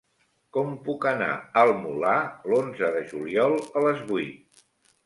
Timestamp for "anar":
1.09-1.27